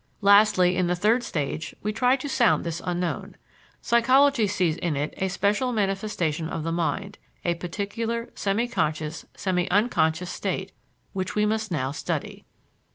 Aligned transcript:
Lastly, 0.21 0.75
in 0.75 0.87
the 0.87 0.95
third 0.95 1.21
stage, 1.21 1.75
we 1.83 1.93
try 1.93 2.15
to 2.15 2.27
sound 2.27 2.63
this 2.63 2.81
unknown. 2.83 3.37
Psychology 3.83 4.47
sees 4.47 4.75
in 4.77 4.95
it 4.95 5.13
a 5.17 5.27
special 5.27 5.71
manifestation 5.71 6.49
of 6.49 6.63
the 6.63 6.71
mind, 6.71 7.19
a 7.45 7.53
particular, 7.53 8.31
semi 8.33 8.67
conscious, 8.67 9.27
semi 9.35 9.69
unconscious 9.69 10.31
state 10.31 10.71
which 11.13 11.35
we 11.35 11.45
must 11.45 11.69
now 11.69 11.91
study. 11.91 12.45